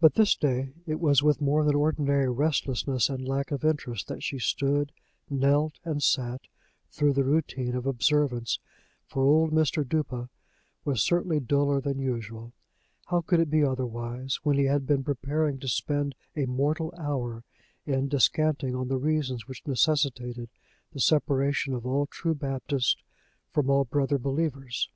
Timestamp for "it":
0.86-1.00, 13.40-13.50